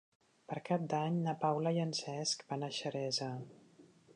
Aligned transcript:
Per 0.51 0.55
Cap 0.69 0.87
d'Any 0.93 1.19
na 1.27 1.35
Paula 1.43 1.73
i 1.77 1.81
en 1.83 1.93
Cesc 1.99 2.43
van 2.55 2.67
a 2.69 2.71
Xeresa. 2.79 3.29